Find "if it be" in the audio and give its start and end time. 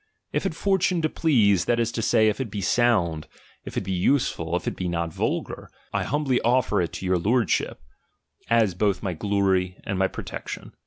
2.27-2.59, 3.65-3.91, 4.55-4.87